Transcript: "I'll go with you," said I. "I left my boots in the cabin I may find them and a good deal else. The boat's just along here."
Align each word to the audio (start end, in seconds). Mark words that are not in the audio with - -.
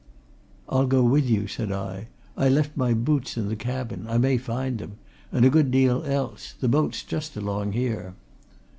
"I'll 0.67 0.87
go 0.87 1.03
with 1.03 1.29
you," 1.29 1.45
said 1.45 1.71
I. 1.71 2.07
"I 2.35 2.49
left 2.49 2.75
my 2.75 2.95
boots 2.95 3.37
in 3.37 3.49
the 3.49 3.55
cabin 3.55 4.07
I 4.09 4.17
may 4.17 4.39
find 4.39 4.79
them 4.79 4.97
and 5.31 5.45
a 5.45 5.49
good 5.51 5.69
deal 5.69 6.01
else. 6.01 6.55
The 6.59 6.67
boat's 6.67 7.03
just 7.03 7.37
along 7.37 7.73
here." 7.73 8.15